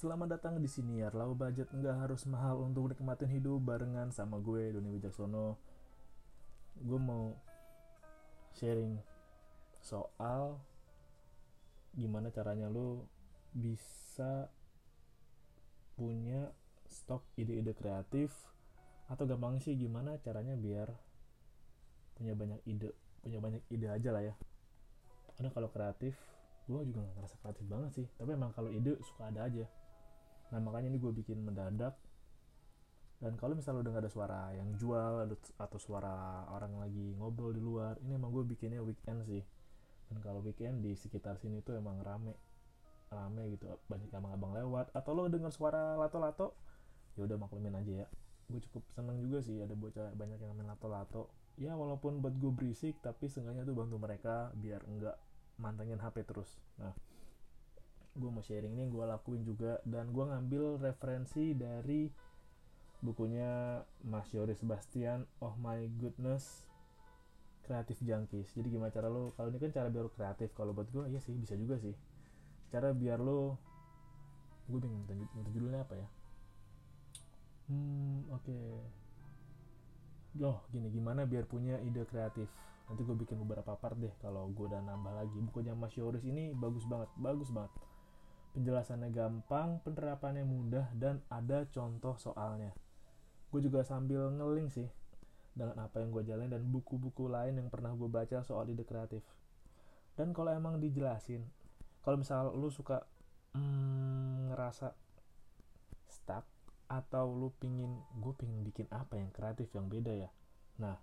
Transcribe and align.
Selamat 0.00 0.40
datang 0.40 0.56
di 0.56 0.64
sini 0.64 1.04
ya. 1.04 1.12
Low 1.12 1.36
budget 1.36 1.68
nggak 1.76 2.08
harus 2.08 2.24
mahal 2.24 2.64
untuk 2.64 2.88
nikmatin 2.88 3.28
hidup 3.28 3.60
barengan 3.60 4.08
sama 4.08 4.40
gue 4.40 4.72
Doni 4.72 4.88
Wijaksono. 4.96 5.60
Gue 6.80 6.96
mau 6.96 7.36
sharing 8.56 8.96
soal 9.76 10.56
gimana 11.92 12.32
caranya 12.32 12.72
lo 12.72 13.12
bisa 13.52 14.48
punya 16.00 16.48
stok 16.88 17.20
ide-ide 17.36 17.76
kreatif 17.76 18.32
atau 19.12 19.28
gampang 19.28 19.60
sih 19.60 19.76
gimana 19.76 20.16
caranya 20.24 20.56
biar 20.56 20.96
punya 22.16 22.32
banyak 22.32 22.64
ide 22.64 22.96
punya 23.20 23.36
banyak 23.36 23.60
ide 23.68 23.92
aja 23.92 24.16
lah 24.16 24.24
ya 24.24 24.32
karena 25.36 25.52
kalau 25.52 25.68
kreatif 25.68 26.16
gue 26.64 26.80
juga 26.88 27.04
gak 27.04 27.14
ngerasa 27.20 27.36
kreatif 27.44 27.64
banget 27.68 27.90
sih 28.00 28.06
tapi 28.16 28.32
emang 28.32 28.56
kalau 28.56 28.72
ide 28.72 28.96
suka 29.04 29.28
ada 29.28 29.44
aja 29.44 29.68
nah 30.50 30.58
makanya 30.58 30.94
ini 30.94 30.98
gue 30.98 31.12
bikin 31.14 31.42
mendadak. 31.42 31.94
Dan 33.20 33.36
kalau 33.36 33.52
misalnya 33.52 33.84
udah 33.84 33.92
gak 34.00 34.04
ada 34.08 34.12
suara 34.12 34.40
yang 34.56 34.72
jual 34.80 35.28
atau 35.60 35.78
suara 35.78 36.48
orang 36.56 36.80
lagi 36.80 37.12
ngobrol 37.20 37.52
di 37.52 37.60
luar 37.60 38.00
ini 38.00 38.16
emang 38.16 38.32
gue 38.32 38.48
bikinnya 38.48 38.80
weekend 38.80 39.28
sih. 39.28 39.44
Dan 40.08 40.24
kalau 40.24 40.40
weekend 40.40 40.80
di 40.80 40.96
sekitar 40.96 41.36
sini 41.36 41.60
tuh 41.60 41.76
emang 41.76 42.00
rame. 42.00 42.32
Rame 43.12 43.52
gitu 43.52 43.68
banyak 43.92 44.08
abang-abang 44.10 44.56
lewat. 44.56 44.96
Atau 44.96 45.12
lo 45.12 45.28
dengar 45.28 45.52
suara 45.52 46.00
lato-lato 46.00 46.56
ya 47.20 47.28
udah 47.28 47.36
maklumin 47.36 47.76
aja 47.76 47.92
ya. 48.04 48.06
Gue 48.48 48.64
cukup 48.64 48.88
seneng 48.96 49.20
juga 49.20 49.44
sih 49.44 49.60
ada 49.60 49.76
bocah 49.76 50.16
banyak 50.16 50.40
yang 50.40 50.56
main 50.56 50.72
lato-lato. 50.72 51.28
Ya 51.60 51.76
walaupun 51.76 52.24
buat 52.24 52.32
gue 52.40 52.50
berisik 52.56 53.04
tapi 53.04 53.28
seenggaknya 53.28 53.68
tuh 53.68 53.76
bantu 53.76 54.00
mereka 54.00 54.48
biar 54.56 54.80
enggak 54.88 55.20
mantengin 55.60 56.00
HP 56.00 56.24
terus. 56.24 56.56
Nah 56.80 56.96
gue 58.16 58.30
mau 58.30 58.42
sharing 58.42 58.74
ini 58.74 58.90
gue 58.90 59.04
lakuin 59.06 59.42
juga. 59.46 59.78
Dan 59.86 60.10
gue 60.10 60.24
ngambil 60.26 60.82
referensi 60.82 61.54
dari 61.54 62.10
bukunya 63.00 63.80
Mas 64.04 64.28
Yoris 64.36 64.60
Sebastian 64.60 65.24
Oh 65.40 65.56
My 65.56 65.88
Goodness 65.96 66.68
Kreatif 67.64 68.02
Junkies. 68.02 68.50
Jadi 68.52 68.68
gimana 68.74 68.90
cara 68.90 69.06
lo 69.06 69.32
kalau 69.38 69.48
ini 69.54 69.58
kan 69.62 69.70
cara 69.70 69.88
biar 69.88 70.10
lo 70.10 70.12
kreatif. 70.12 70.50
Kalau 70.58 70.74
buat 70.74 70.90
gue 70.90 71.06
iya 71.06 71.20
sih 71.22 71.34
bisa 71.38 71.54
juga 71.54 71.78
sih. 71.78 71.94
Cara 72.74 72.90
biar 72.90 73.22
lo 73.22 73.56
gue 74.70 74.78
bingung 74.78 75.06
judulnya 75.50 75.86
apa 75.86 75.94
ya? 75.98 76.08
Hmm 77.70 78.26
oke. 78.34 78.44
Okay. 78.46 78.64
loh 80.38 80.62
gini 80.70 80.86
gimana 80.94 81.26
biar 81.26 81.42
punya 81.46 81.82
ide 81.82 82.06
kreatif? 82.06 82.46
Nanti 82.86 83.02
gue 83.02 83.16
bikin 83.18 83.38
beberapa 83.42 83.74
part 83.78 83.98
deh 83.98 84.14
kalau 84.18 84.50
gue 84.50 84.66
udah 84.66 84.82
nambah 84.82 85.14
lagi. 85.14 85.38
Bukunya 85.38 85.74
Mas 85.74 85.94
Yoris 85.94 86.26
ini 86.26 86.50
bagus 86.54 86.86
banget 86.86 87.10
bagus 87.18 87.50
banget 87.54 87.70
penjelasannya 88.50 89.14
gampang 89.14 89.78
penerapannya 89.86 90.42
mudah 90.42 90.90
dan 90.96 91.22
ada 91.30 91.66
contoh 91.70 92.18
soalnya. 92.18 92.74
Gue 93.50 93.62
juga 93.62 93.82
sambil 93.86 94.30
ngeling 94.30 94.70
sih 94.70 94.88
dengan 95.54 95.82
apa 95.82 95.98
yang 95.98 96.14
gue 96.14 96.22
jalanin 96.26 96.50
dan 96.50 96.62
buku-buku 96.70 97.26
lain 97.26 97.58
yang 97.58 97.68
pernah 97.70 97.90
gue 97.94 98.06
baca 98.06 98.42
soal 98.42 98.66
ide 98.70 98.86
kreatif. 98.86 99.22
Dan 100.14 100.34
kalau 100.34 100.50
emang 100.54 100.78
dijelasin 100.78 101.46
kalau 102.00 102.16
misal 102.16 102.56
lu 102.56 102.72
suka 102.72 103.04
hmm, 103.52 104.52
ngerasa 104.52 104.96
stuck 106.08 106.48
atau 106.90 107.30
lu 107.30 107.54
pingin 107.62 108.02
gue 108.18 108.34
pingin 108.34 108.66
bikin 108.66 108.90
apa 108.90 109.20
yang 109.20 109.30
kreatif 109.30 109.70
yang 109.76 109.86
beda 109.86 110.10
ya? 110.10 110.30
Nah 110.82 110.98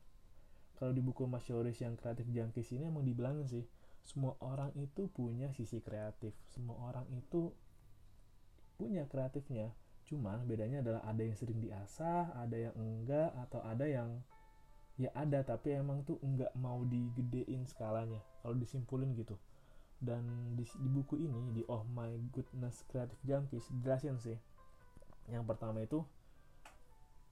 kalau 0.78 0.94
di 0.94 1.02
buku 1.02 1.26
Mas 1.26 1.48
Yoris 1.48 1.80
yang 1.80 1.96
kreatif 1.96 2.28
jangkis 2.30 2.70
ini 2.76 2.92
emang 2.92 3.08
dibilangin 3.08 3.48
sih 3.50 3.66
semua 4.08 4.40
orang 4.40 4.72
itu 4.80 5.12
punya 5.12 5.52
sisi 5.52 5.84
kreatif. 5.84 6.32
Semua 6.56 6.80
orang 6.80 7.04
itu 7.12 7.52
punya 8.80 9.04
kreatifnya. 9.04 9.76
Cuman 10.08 10.48
bedanya 10.48 10.80
adalah 10.80 11.04
ada 11.04 11.28
yang 11.28 11.36
sering 11.36 11.60
diasah 11.60 12.32
ada 12.40 12.56
yang 12.56 12.76
enggak 12.80 13.36
atau 13.36 13.60
ada 13.68 13.84
yang 13.84 14.24
ya 14.96 15.12
ada 15.12 15.44
tapi 15.44 15.76
emang 15.76 16.08
tuh 16.08 16.16
enggak 16.24 16.56
mau 16.56 16.88
digedein 16.88 17.68
skalanya. 17.68 18.24
Kalau 18.40 18.56
disimpulin 18.56 19.12
gitu. 19.20 19.36
Dan 20.00 20.56
di, 20.56 20.64
di 20.64 20.88
buku 20.88 21.20
ini 21.20 21.52
di 21.52 21.68
Oh 21.68 21.84
My 21.92 22.16
Goodness 22.32 22.88
Creative 22.88 23.20
Junkies 23.28 23.68
jelasin 23.84 24.16
sih. 24.24 24.40
Yang 25.28 25.44
pertama 25.52 25.84
itu 25.84 26.08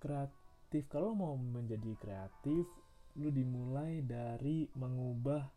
kreatif. 0.04 0.92
Kalau 0.92 1.16
mau 1.16 1.40
menjadi 1.40 1.96
kreatif 1.96 2.68
lu 3.16 3.32
dimulai 3.32 4.04
dari 4.04 4.68
mengubah 4.76 5.48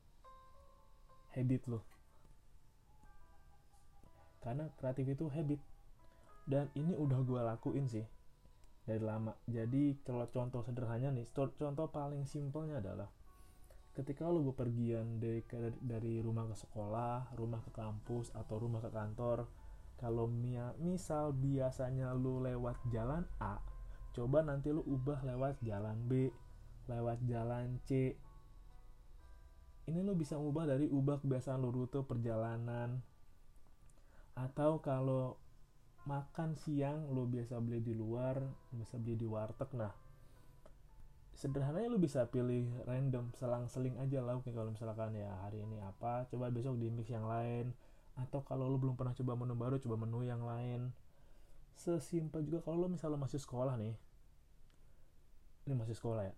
habit 1.35 1.63
lo. 1.69 1.81
Karena 4.41 4.71
kreatif 4.79 5.07
itu 5.13 5.27
habit. 5.29 5.61
Dan 6.49 6.73
ini 6.73 6.97
udah 6.97 7.21
gue 7.25 7.41
lakuin 7.45 7.85
sih 7.85 8.07
dari 8.89 9.05
lama. 9.05 9.37
Jadi 9.45 10.01
kalau 10.01 10.25
contoh 10.33 10.65
sederhananya 10.65 11.13
nih 11.13 11.29
contoh 11.35 11.93
paling 11.93 12.25
simpelnya 12.25 12.81
adalah 12.81 13.13
ketika 13.99 14.31
lo 14.31 14.47
bepergian 14.55 15.19
dari 15.19 15.43
dari 15.83 16.23
rumah 16.23 16.47
ke 16.47 16.55
sekolah 16.55 17.35
rumah 17.35 17.59
ke 17.67 17.75
kampus 17.75 18.31
atau 18.31 18.63
rumah 18.63 18.79
ke 18.79 18.95
kantor 18.95 19.51
kalau 19.99 20.31
misal 20.79 21.35
biasanya 21.35 22.15
lo 22.15 22.39
lewat 22.39 22.79
jalan 22.95 23.27
A 23.43 23.59
coba 24.15 24.47
nanti 24.47 24.71
lo 24.71 24.87
ubah 24.87 25.27
lewat 25.27 25.59
jalan 25.67 25.99
B 26.07 26.31
lewat 26.87 27.27
jalan 27.27 27.83
C 27.91 28.15
ini 29.89 30.05
lo 30.05 30.13
bisa 30.13 30.37
ubah 30.37 30.69
dari 30.69 30.85
ubah 30.93 31.25
kebiasaan 31.25 31.65
lo 31.65 31.73
rute 31.73 32.05
perjalanan. 32.05 33.01
Atau 34.37 34.85
kalau 34.85 35.41
makan 36.05 36.55
siang 36.61 37.09
lo 37.11 37.25
biasa 37.25 37.57
beli 37.59 37.81
di 37.81 37.97
luar 37.97 38.39
bisa 38.71 39.01
beli 39.01 39.17
di 39.17 39.25
warteg. 39.25 39.73
Nah 39.75 39.93
sederhananya 41.33 41.89
lo 41.89 41.97
bisa 41.97 42.29
pilih 42.29 42.69
random 42.85 43.33
selang-seling 43.35 43.97
aja 43.97 44.21
lah. 44.21 44.37
Oke 44.37 44.53
kalau 44.53 44.71
misalkan 44.71 45.17
ya 45.17 45.33
hari 45.49 45.65
ini 45.65 45.81
apa 45.81 46.29
coba 46.29 46.53
besok 46.53 46.77
di 46.77 46.93
mix 46.93 47.09
yang 47.09 47.25
lain. 47.25 47.73
Atau 48.21 48.45
kalau 48.45 48.69
lo 48.69 48.77
belum 48.77 48.95
pernah 48.95 49.17
coba 49.17 49.33
menu 49.35 49.57
baru 49.57 49.81
coba 49.81 49.97
menu 49.97 50.21
yang 50.23 50.45
lain. 50.45 50.93
Sesimpel 51.75 52.45
juga 52.45 52.61
kalau 52.61 52.85
lo 52.85 52.89
misalnya 52.93 53.17
masih 53.17 53.41
sekolah 53.41 53.81
nih 53.81 53.97
ini 55.69 55.77
masih 55.77 55.93
sekolah 55.93 56.25
ya. 56.25 56.35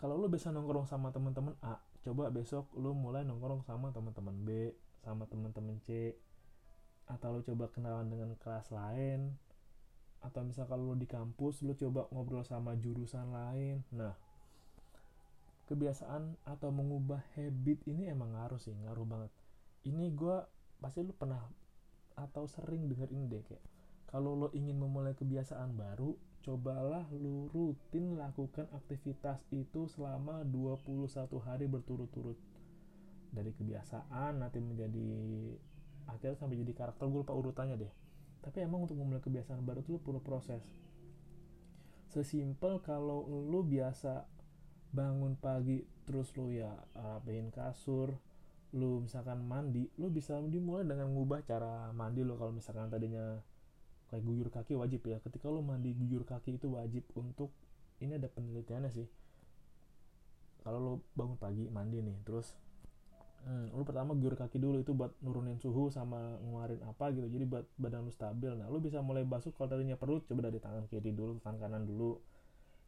Kalau 0.00 0.16
lo 0.16 0.32
bisa 0.32 0.48
nongkrong 0.48 0.88
sama 0.88 1.12
teman-teman 1.12 1.52
A 1.60 1.76
coba 2.00 2.32
besok 2.32 2.72
lu 2.76 2.96
mulai 2.96 3.22
nongkrong 3.28 3.60
sama 3.64 3.92
teman-teman 3.92 4.36
B 4.44 4.72
sama 5.04 5.28
teman-teman 5.28 5.76
C 5.84 6.16
atau 7.08 7.36
lu 7.36 7.40
coba 7.44 7.68
kenalan 7.72 8.08
dengan 8.08 8.32
kelas 8.40 8.72
lain 8.72 9.36
atau 10.20 10.44
misal 10.44 10.68
kalau 10.68 10.92
lu 10.92 10.96
di 11.00 11.08
kampus 11.08 11.64
lu 11.64 11.72
coba 11.72 12.04
ngobrol 12.12 12.44
sama 12.44 12.76
jurusan 12.76 13.32
lain. 13.32 13.80
Nah 13.92 14.12
kebiasaan 15.70 16.34
atau 16.44 16.74
mengubah 16.74 17.22
habit 17.38 17.86
ini 17.86 18.10
emang 18.10 18.34
ngaruh 18.34 18.60
sih 18.60 18.74
ngaruh 18.74 19.06
banget. 19.06 19.32
Ini 19.86 20.12
gue 20.12 20.36
pasti 20.82 21.00
lu 21.00 21.16
pernah 21.16 21.40
atau 22.18 22.44
sering 22.44 22.90
denger 22.90 23.08
ini 23.12 23.24
deh 23.30 23.42
kayak 23.44 23.64
kalau 24.10 24.34
lo 24.34 24.48
ingin 24.52 24.76
memulai 24.76 25.14
kebiasaan 25.14 25.78
baru 25.78 26.12
cobalah 26.40 27.04
lu 27.12 27.52
rutin 27.52 28.16
lakukan 28.16 28.64
aktivitas 28.72 29.44
itu 29.52 29.86
selama 29.92 30.40
21 30.48 31.28
hari 31.44 31.68
berturut-turut. 31.68 32.36
Dari 33.30 33.52
kebiasaan 33.54 34.40
nanti 34.40 34.58
menjadi 34.58 35.08
akhirnya 36.10 36.36
sampai 36.36 36.58
jadi 36.58 36.72
karakter 36.74 37.06
gue 37.06 37.20
lupa 37.22 37.36
urutannya 37.36 37.76
deh. 37.78 37.92
Tapi 38.40 38.64
emang 38.64 38.88
untuk 38.88 38.96
memulai 38.96 39.20
kebiasaan 39.20 39.62
baru 39.62 39.84
itu 39.84 40.00
perlu 40.00 40.18
proses. 40.24 40.64
Sesimpel 42.10 42.82
kalau 42.82 43.22
lu 43.28 43.62
biasa 43.62 44.26
bangun 44.90 45.38
pagi 45.38 45.86
terus 46.02 46.34
lu 46.34 46.50
ya 46.50 46.74
rapihin 46.98 47.54
kasur 47.54 48.18
lu 48.74 49.02
misalkan 49.02 49.42
mandi 49.46 49.86
lu 49.98 50.10
bisa 50.10 50.38
dimulai 50.42 50.82
dengan 50.82 51.10
ngubah 51.10 51.46
cara 51.46 51.94
mandi 51.94 52.26
lo 52.26 52.34
kalau 52.34 52.50
misalkan 52.50 52.90
tadinya 52.90 53.38
kayak 54.10 54.26
guyur 54.26 54.48
kaki 54.50 54.74
wajib 54.74 55.06
ya. 55.06 55.22
Ketika 55.22 55.46
lo 55.46 55.62
mandi 55.62 55.94
guyur 55.94 56.26
kaki 56.26 56.58
itu 56.58 56.66
wajib 56.66 57.06
untuk 57.14 57.54
ini 58.02 58.18
ada 58.18 58.26
penelitiannya 58.26 58.90
sih. 58.90 59.06
Kalau 60.60 60.78
lo 60.82 60.92
bangun 61.16 61.38
pagi 61.40 61.64
mandi 61.70 62.04
nih 62.04 62.20
terus 62.26 62.52
hmm, 63.48 63.72
lo 63.72 63.86
pertama 63.86 64.12
guyur 64.12 64.36
kaki 64.36 64.60
dulu 64.60 64.82
itu 64.84 64.92
buat 64.92 65.14
nurunin 65.24 65.56
suhu 65.56 65.88
sama 65.88 66.36
ngeluarin 66.42 66.82
apa 66.84 67.14
gitu. 67.14 67.30
Jadi 67.30 67.44
buat 67.46 67.64
badan 67.78 68.10
lo 68.10 68.12
stabil. 68.12 68.52
Nah 68.58 68.66
lo 68.66 68.82
bisa 68.82 68.98
mulai 69.00 69.22
basuh 69.22 69.54
kalau 69.54 69.70
tadinya 69.70 69.94
perut 69.94 70.26
coba 70.26 70.50
dari 70.50 70.58
tangan 70.58 70.90
kiri 70.90 71.14
dulu 71.14 71.38
tangan 71.40 71.70
kanan 71.70 71.86
dulu. 71.86 72.18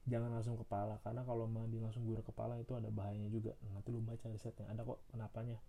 Jangan 0.02 0.34
langsung 0.34 0.58
kepala 0.58 0.98
karena 1.06 1.22
kalau 1.22 1.46
mandi 1.46 1.78
langsung 1.78 2.02
guyur 2.02 2.26
kepala 2.26 2.58
itu 2.58 2.74
ada 2.74 2.90
bahayanya 2.90 3.30
juga. 3.30 3.54
Nah, 3.62 3.78
nanti 3.78 3.94
lo 3.94 4.02
baca 4.02 4.26
risetnya 4.26 4.66
ada 4.66 4.82
kok 4.82 4.98
kenapanya. 5.14 5.62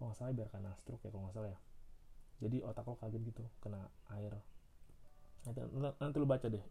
nggak 0.00 0.16
salah 0.16 0.32
biar 0.32 0.48
karena 0.48 0.72
stroke 0.80 1.04
ya 1.04 1.12
kalau 1.12 1.28
nggak 1.28 1.36
salah 1.36 1.52
ya 1.52 1.60
jadi 2.42 2.62
otak 2.64 2.84
lo 2.84 2.96
kaget 3.00 3.22
gitu 3.24 3.44
kena 3.64 3.88
air. 4.12 4.32
Nanti, 5.48 5.60
nanti 6.00 6.16
lo 6.18 6.26
baca 6.28 6.46
deh. 6.50 6.64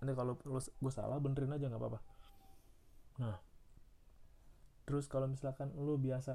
Nanti 0.00 0.12
kalau 0.16 0.38
gue 0.40 0.92
salah 0.92 1.20
benerin 1.20 1.52
aja 1.52 1.68
nggak 1.68 1.80
apa-apa. 1.80 2.00
Nah 3.20 3.50
terus 4.90 5.06
kalau 5.06 5.30
misalkan 5.30 5.70
lo 5.78 5.94
biasa 5.94 6.34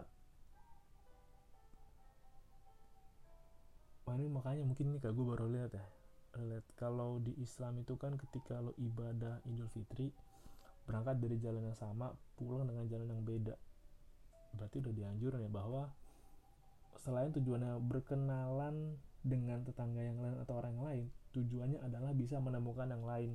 wah 4.08 4.16
ini 4.16 4.32
makanya 4.32 4.64
mungkin 4.64 4.96
nih 4.96 5.04
kak 5.04 5.12
gue 5.12 5.26
baru 5.28 5.52
lihat 5.52 5.76
ya. 5.76 5.84
Lihat 6.40 6.64
kalau 6.80 7.20
di 7.20 7.36
Islam 7.44 7.84
itu 7.84 8.00
kan 8.00 8.16
ketika 8.16 8.64
lo 8.64 8.72
ibadah 8.80 9.44
Idul 9.44 9.68
Fitri 9.76 10.08
berangkat 10.88 11.20
dari 11.20 11.36
jalan 11.44 11.68
yang 11.68 11.76
sama 11.76 12.16
pulang 12.40 12.64
dengan 12.64 12.88
jalan 12.88 13.12
yang 13.12 13.28
beda. 13.28 13.60
Berarti 14.56 14.80
udah 14.80 14.94
dianjurin 15.04 15.44
ya 15.44 15.52
bahwa 15.52 15.92
selain 17.01 17.31
tujuannya 17.36 17.80
berkenalan 17.83 18.95
dengan 19.25 19.65
tetangga 19.65 20.06
yang 20.06 20.21
lain 20.21 20.38
atau 20.45 20.53
orang 20.62 20.71
yang 20.77 20.86
lain 20.86 21.06
tujuannya 21.36 21.80
adalah 21.83 22.15
bisa 22.15 22.39
menemukan 22.39 22.88
yang 22.88 23.03
lain. 23.03 23.31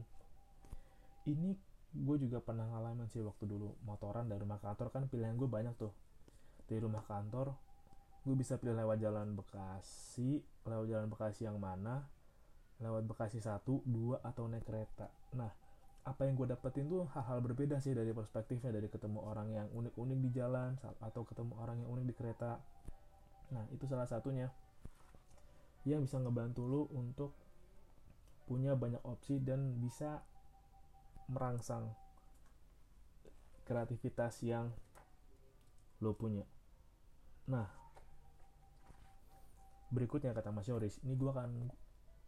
Ini 1.28 1.52
gue 1.90 2.16
juga 2.22 2.40
pernah 2.40 2.64
ngalamin 2.64 3.10
sih 3.12 3.20
waktu 3.20 3.44
dulu 3.44 3.76
motoran 3.84 4.30
dari 4.30 4.40
rumah 4.40 4.62
kantor 4.62 4.88
kan 4.88 5.04
pilihan 5.10 5.36
gue 5.36 5.44
banyak 5.44 5.76
tuh. 5.76 5.92
Dari 6.64 6.80
rumah 6.80 7.04
kantor 7.04 7.52
gue 8.24 8.34
bisa 8.36 8.56
pilih 8.56 8.76
lewat 8.76 9.00
jalan 9.00 9.36
Bekasi 9.36 10.40
lewat 10.64 10.86
jalan 10.88 11.06
Bekasi 11.12 11.44
yang 11.44 11.60
mana 11.60 12.04
lewat 12.80 13.04
Bekasi 13.04 13.40
satu 13.40 13.84
dua 13.84 14.24
atau 14.24 14.48
naik 14.48 14.64
kereta. 14.64 15.12
Nah 15.36 15.52
apa 16.00 16.24
yang 16.24 16.32
gue 16.32 16.48
dapetin 16.48 16.88
tuh 16.88 17.04
hal-hal 17.12 17.44
berbeda 17.44 17.76
sih 17.76 17.92
dari 17.92 18.16
perspektifnya 18.16 18.72
dari 18.72 18.88
ketemu 18.88 19.20
orang 19.20 19.52
yang 19.52 19.68
unik-unik 19.68 20.18
di 20.24 20.30
jalan 20.32 20.72
atau 21.04 21.28
ketemu 21.28 21.52
orang 21.60 21.84
yang 21.84 21.92
unik 21.92 22.06
di 22.08 22.14
kereta 22.16 22.56
nah 23.50 23.66
itu 23.74 23.84
salah 23.86 24.06
satunya. 24.06 24.50
Yang 25.86 26.10
bisa 26.10 26.16
ngebantu 26.20 26.62
lu 26.68 26.82
untuk 26.92 27.32
punya 28.44 28.74
banyak 28.74 29.00
opsi 29.06 29.38
dan 29.38 29.78
bisa 29.78 30.20
merangsang 31.30 31.86
kreativitas 33.62 34.42
yang 34.42 34.74
lo 36.02 36.12
punya. 36.18 36.42
Nah 37.46 37.70
berikutnya 39.90 40.34
kata 40.34 40.54
Mas 40.54 40.70
Yoris 40.70 41.02
ini 41.02 41.18
gue 41.18 41.30
akan 41.30 41.70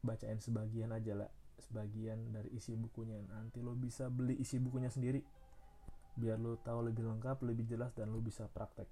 bacain 0.02 0.42
sebagian 0.42 0.90
aja 0.90 1.14
lah 1.14 1.30
sebagian 1.58 2.30
dari 2.30 2.54
isi 2.54 2.78
bukunya. 2.78 3.18
Nanti 3.26 3.58
lo 3.58 3.74
bisa 3.74 4.06
beli 4.06 4.38
isi 4.38 4.62
bukunya 4.62 4.90
sendiri 4.90 5.22
biar 6.12 6.36
lo 6.36 6.60
tahu 6.60 6.92
lebih 6.92 7.08
lengkap 7.08 7.40
lebih 7.40 7.64
jelas 7.64 7.96
dan 7.96 8.12
lo 8.12 8.20
bisa 8.20 8.44
praktek 8.52 8.84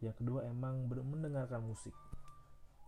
yang 0.00 0.16
kedua 0.16 0.48
emang 0.48 0.88
mendengarkan 0.88 1.60
musik. 1.64 1.92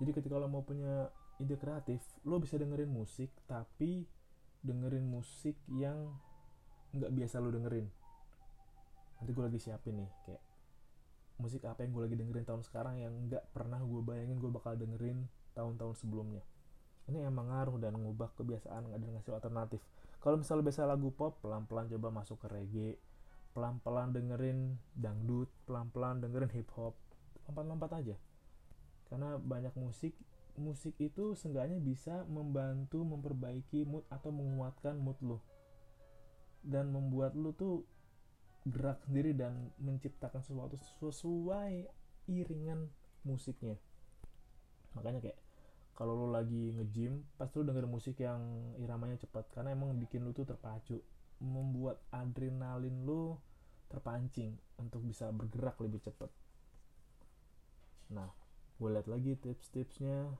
Jadi 0.00 0.10
ketika 0.16 0.40
lo 0.40 0.48
mau 0.48 0.64
punya 0.64 1.12
ide 1.40 1.56
kreatif 1.56 2.00
lo 2.28 2.38
bisa 2.38 2.60
dengerin 2.60 2.90
musik 2.90 3.32
tapi 3.48 4.04
dengerin 4.62 5.04
musik 5.04 5.56
yang 5.72 6.16
nggak 6.92 7.12
biasa 7.12 7.40
lo 7.40 7.52
dengerin. 7.52 7.86
Nanti 9.20 9.30
gue 9.30 9.44
lagi 9.44 9.60
siapin 9.60 10.02
nih 10.02 10.10
kayak 10.26 10.42
musik 11.40 11.64
apa 11.66 11.82
yang 11.82 11.92
gue 11.96 12.02
lagi 12.06 12.16
dengerin 12.18 12.46
tahun 12.46 12.62
sekarang 12.62 13.00
yang 13.00 13.12
nggak 13.28 13.50
pernah 13.50 13.80
gue 13.82 14.00
bayangin 14.04 14.38
gue 14.38 14.50
bakal 14.52 14.76
dengerin 14.78 15.26
tahun-tahun 15.52 15.94
sebelumnya. 16.00 16.42
Ini 17.10 17.26
emang 17.26 17.50
ngaruh 17.50 17.82
dan 17.82 17.98
ngubah 17.98 18.30
kebiasaan 18.38 18.94
ada 18.94 19.02
ngasih 19.02 19.34
alternatif. 19.34 19.82
Kalau 20.22 20.38
misalnya 20.38 20.70
biasa 20.70 20.86
lagu 20.86 21.10
pop 21.10 21.42
pelan-pelan 21.42 21.90
coba 21.90 22.08
masuk 22.14 22.38
ke 22.38 22.46
reggae 22.46 22.90
pelan-pelan 23.52 24.16
dengerin 24.16 24.80
dangdut 24.96 25.48
pelan-pelan 25.68 26.24
dengerin 26.24 26.50
hip 26.52 26.68
hop 26.76 26.96
lompat-lompat 27.48 27.90
aja. 28.00 28.16
Karena 29.08 29.36
banyak 29.36 29.76
musik 29.76 30.16
musik 30.56 30.96
itu 31.00 31.32
seenggaknya 31.32 31.80
bisa 31.80 32.28
membantu 32.28 33.04
memperbaiki 33.04 33.88
mood 33.88 34.04
atau 34.12 34.32
menguatkan 34.32 34.96
mood 35.00 35.16
lo. 35.24 35.38
Dan 36.64 36.92
membuat 36.92 37.36
lo 37.36 37.52
tuh 37.52 37.84
gerak 38.62 39.02
sendiri 39.04 39.34
dan 39.34 39.74
menciptakan 39.82 40.40
sesuatu 40.40 40.78
sesuai 41.02 41.90
iringan 42.30 42.86
musiknya. 43.26 43.74
Makanya 44.94 45.18
kayak 45.18 45.38
kalau 45.92 46.14
lo 46.14 46.28
lagi 46.30 46.72
nge-gym 46.72 47.26
pasti 47.36 47.58
lo 47.60 47.68
denger 47.68 47.90
musik 47.90 48.16
yang 48.22 48.40
iramanya 48.80 49.18
cepat 49.20 49.50
karena 49.52 49.74
emang 49.74 49.92
bikin 49.98 50.24
lo 50.24 50.32
tuh 50.32 50.48
terpacu 50.48 51.02
membuat 51.42 51.98
adrenalin 52.14 53.02
lo 53.02 53.42
terpancing 53.90 54.54
untuk 54.78 55.02
bisa 55.02 55.28
bergerak 55.34 55.76
lebih 55.82 55.98
cepat. 56.00 56.30
Nah 58.14 58.30
gue 58.78 58.88
lihat 58.88 59.10
lagi 59.10 59.34
tips-tipsnya. 59.36 60.30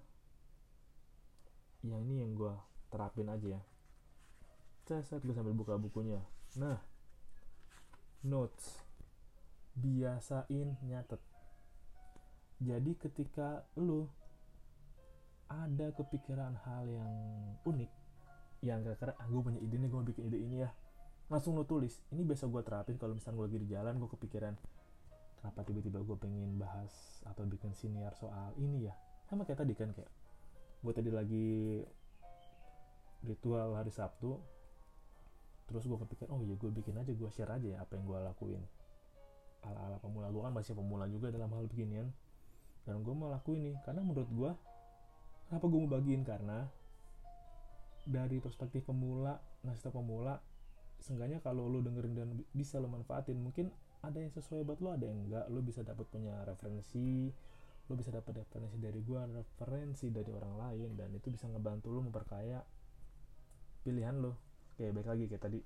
Yang 1.82 2.00
ini 2.06 2.16
yang 2.22 2.32
gue 2.38 2.54
terapin 2.94 3.26
aja 3.26 3.58
ya. 3.58 3.62
Saat 4.86 5.26
gue 5.26 5.34
sambil 5.34 5.52
buka 5.52 5.74
bukunya. 5.76 6.22
Nah 6.56 6.78
notes. 8.22 8.78
Biasain 9.74 10.78
nyatet. 10.86 11.20
Jadi 12.62 12.94
ketika 12.94 13.66
lo 13.74 14.06
ada 15.50 15.92
kepikiran 15.92 16.56
hal 16.64 16.88
yang 16.88 17.12
unik 17.68 17.90
yang 18.62 18.80
kira-kira 18.80 19.12
ah 19.18 19.26
gue 19.26 19.40
punya 19.42 19.60
ide 19.60 19.76
nih 19.76 19.90
gue 19.90 20.00
bikin 20.14 20.24
ide 20.30 20.38
ini 20.38 20.56
ya 20.64 20.70
langsung 21.32 21.56
lo 21.56 21.64
tulis 21.64 21.96
ini 22.12 22.28
biasa 22.28 22.44
gue 22.44 22.60
terapin 22.60 23.00
kalau 23.00 23.16
misalnya 23.16 23.40
gue 23.40 23.46
lagi 23.48 23.58
di 23.64 23.68
jalan 23.72 23.96
gue 23.96 24.10
kepikiran 24.12 24.54
kenapa 25.40 25.64
tiba-tiba 25.64 26.04
gue 26.04 26.16
pengen 26.20 26.60
bahas 26.60 26.92
atau 27.24 27.48
bikin 27.48 27.72
siniar 27.72 28.12
soal 28.14 28.52
ini 28.60 28.86
ya? 28.86 28.94
Sama 29.26 29.48
kayak 29.48 29.64
tadi 29.64 29.72
kan 29.72 29.90
kayak 29.96 30.12
gue 30.84 30.92
tadi 30.92 31.10
lagi 31.10 31.48
ritual 33.24 33.74
hari 33.74 33.90
Sabtu 33.90 34.36
terus 35.66 35.88
gue 35.88 35.98
kepikir 36.04 36.28
oh 36.28 36.44
iya 36.44 36.54
gue 36.54 36.70
bikin 36.70 37.00
aja 37.00 37.10
gue 37.10 37.30
share 37.32 37.48
aja 37.48 37.64
ya 37.64 37.78
apa 37.80 37.96
yang 37.96 38.04
gue 38.04 38.18
lakuin. 38.22 38.62
Ala-ala 39.64 39.96
pemula 39.98 40.28
gue 40.28 40.42
kan 40.44 40.52
masih 40.52 40.76
pemula 40.76 41.08
juga 41.08 41.32
dalam 41.32 41.48
hal 41.48 41.64
beginian. 41.70 42.12
Dan 42.82 43.00
gue 43.06 43.14
mau 43.14 43.30
lakuin 43.30 43.66
nih 43.72 43.76
karena 43.86 44.02
menurut 44.02 44.30
gue 44.30 44.50
Kenapa 45.52 45.68
gue 45.68 45.84
mau 45.84 45.92
bagiin? 46.00 46.24
Karena 46.24 46.64
dari 48.08 48.40
perspektif 48.40 48.88
pemula, 48.88 49.36
ngasih 49.60 49.92
pemula, 49.92 50.40
seenggaknya 51.02 51.42
kalau 51.42 51.66
lo 51.66 51.82
dengerin 51.82 52.14
dan 52.14 52.28
bisa 52.54 52.78
lo 52.78 52.86
manfaatin, 52.86 53.36
mungkin 53.36 53.74
ada 54.02 54.18
yang 54.18 54.30
sesuai 54.30 54.62
buat 54.62 54.78
lo, 54.78 54.94
ada 54.94 55.06
yang 55.06 55.26
enggak. 55.26 55.44
Lo 55.50 55.60
bisa 55.60 55.82
dapat 55.82 56.06
punya 56.08 56.42
referensi, 56.46 57.30
lo 57.90 57.94
bisa 57.98 58.14
dapat 58.14 58.46
referensi 58.46 58.78
dari 58.78 59.02
gue, 59.02 59.20
referensi 59.34 60.06
dari 60.14 60.30
orang 60.30 60.54
lain, 60.58 60.88
dan 60.94 61.10
itu 61.14 61.28
bisa 61.30 61.50
ngebantu 61.50 61.90
lo 61.90 62.00
memperkaya 62.06 62.62
pilihan 63.82 64.22
lo. 64.22 64.38
Kayak 64.78 65.02
baik 65.02 65.08
lagi 65.10 65.24
kayak 65.26 65.42
tadi. 65.42 65.60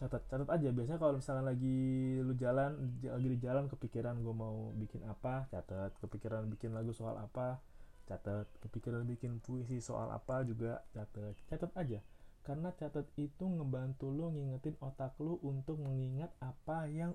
Catat 0.00 0.22
catat 0.32 0.48
aja. 0.48 0.68
Biasanya 0.72 0.98
kalau 0.98 1.14
misalnya 1.20 1.44
lagi 1.44 1.78
lu 2.24 2.32
jalan 2.32 2.98
lagi 3.04 3.28
di 3.28 3.38
jalan 3.38 3.68
kepikiran 3.68 4.16
gue 4.24 4.34
mau 4.34 4.72
bikin 4.78 5.04
apa 5.04 5.44
catat. 5.52 5.92
Kepikiran 6.00 6.48
bikin 6.48 6.72
lagu 6.72 6.96
soal 6.96 7.20
apa 7.20 7.60
catat. 8.08 8.48
Kepikiran 8.64 9.04
bikin 9.04 9.44
puisi 9.44 9.82
soal 9.84 10.08
apa 10.08 10.40
juga 10.48 10.80
catat. 10.96 11.36
Catat 11.52 11.74
aja 11.76 12.00
karena 12.50 12.74
catat 12.74 13.06
itu 13.14 13.46
ngebantu 13.46 14.10
lo 14.10 14.34
ngingetin 14.34 14.74
otak 14.82 15.14
lo 15.22 15.38
untuk 15.46 15.78
mengingat 15.78 16.34
apa 16.42 16.90
yang 16.90 17.14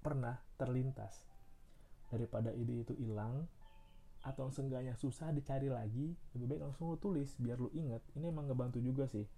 pernah 0.00 0.40
terlintas. 0.56 1.28
Daripada 2.08 2.48
ide 2.56 2.88
itu 2.88 2.96
hilang 2.96 3.44
atau 4.24 4.48
seenggaknya 4.48 4.96
susah 4.96 5.36
dicari 5.36 5.68
lagi 5.68 6.16
lebih 6.32 6.56
baik 6.56 6.62
langsung 6.64 6.88
lo 6.88 6.96
tulis 6.96 7.28
biar 7.36 7.60
lo 7.60 7.68
inget 7.76 8.00
ini 8.16 8.32
emang 8.32 8.48
ngebantu 8.48 8.80
juga 8.80 9.04
sih. 9.04 9.28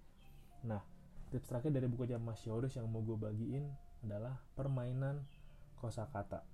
Nah 0.63 0.79
tips 1.27 1.51
terakhir 1.51 1.75
dari 1.75 1.91
buku 1.91 2.07
jam 2.07 2.23
Mas 2.23 2.39
Yoris 2.47 2.79
yang 2.79 2.87
mau 2.87 3.03
gue 3.03 3.19
bagiin 3.19 3.67
adalah 4.07 4.39
permainan 4.55 5.27
kosakata. 5.75 6.47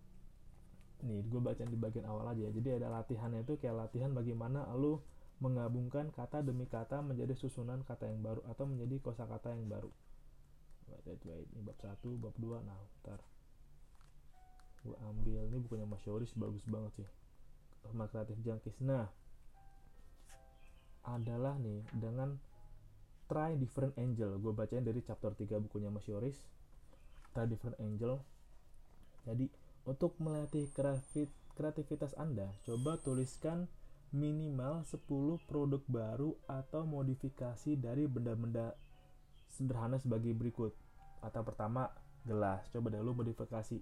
Nih 1.06 1.30
gue 1.30 1.38
baca 1.38 1.62
di 1.62 1.78
bagian 1.78 2.10
awal 2.10 2.34
aja 2.34 2.50
jadi 2.50 2.82
ada 2.82 2.90
latihannya 2.90 3.46
itu 3.46 3.54
kayak 3.62 3.86
latihan 3.86 4.18
bagaimana 4.18 4.66
lu 4.74 4.98
menggabungkan 5.40 6.12
kata 6.12 6.44
demi 6.44 6.68
kata 6.68 7.00
menjadi 7.00 7.32
susunan 7.36 7.84
kata 7.88 8.12
yang 8.12 8.20
baru 8.20 8.44
atau 8.52 8.68
menjadi 8.68 9.00
kosakata 9.00 9.56
yang 9.56 9.72
baru. 9.72 9.92
Wait, 10.90 11.22
wait. 11.24 11.48
ini 11.54 11.62
bab 11.64 11.78
satu 11.80 12.20
bab 12.20 12.36
dua. 12.36 12.60
Nah 12.66 12.76
ntar 13.02 13.24
gue 14.84 14.96
ambil. 15.00 15.48
Ini 15.48 15.58
bukunya 15.64 15.88
Mas 15.88 16.04
Yoris 16.04 16.36
bagus 16.36 16.64
banget 16.68 17.04
sih. 17.04 17.10
Sama 17.88 18.12
kreatif 18.12 18.36
jangkis. 18.44 18.76
Nah 18.84 19.08
adalah 21.08 21.56
nih 21.58 21.88
dengan 21.96 22.36
try 23.32 23.56
different 23.56 23.96
angel. 23.96 24.36
Gue 24.42 24.52
bacain 24.52 24.84
dari 24.84 25.00
chapter 25.06 25.32
3 25.32 25.62
bukunya 25.64 25.88
Mas 25.88 26.06
Yoris 26.10 26.36
try 27.32 27.46
different 27.48 27.78
angel. 27.80 28.20
Jadi 29.24 29.48
untuk 29.88 30.18
melatih 30.20 30.68
kreativitas 31.56 32.18
Anda, 32.20 32.52
coba 32.66 33.00
tuliskan 33.00 33.70
minimal 34.10 34.82
10 34.90 35.06
produk 35.46 35.82
baru 35.86 36.34
atau 36.50 36.86
modifikasi 36.86 37.78
dari 37.78 38.10
benda-benda 38.10 38.74
sederhana 39.54 40.02
sebagai 40.02 40.34
berikut. 40.34 40.74
Atau 41.22 41.46
pertama, 41.46 41.94
gelas. 42.26 42.66
Coba 42.74 42.90
dulu 42.90 43.22
modifikasi 43.22 43.78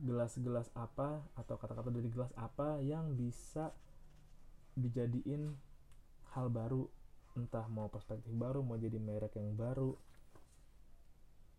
gelas-gelas 0.00 0.72
apa 0.72 1.20
atau 1.36 1.60
kata-kata 1.60 1.92
dari 1.92 2.08
gelas 2.08 2.32
apa 2.38 2.80
yang 2.80 3.12
bisa 3.18 3.74
dijadiin 4.78 5.52
hal 6.32 6.48
baru 6.48 6.88
entah 7.36 7.66
mau 7.68 7.90
perspektif 7.92 8.32
baru 8.32 8.64
mau 8.64 8.80
jadi 8.80 8.96
merek 8.96 9.36
yang 9.36 9.52
baru 9.58 9.92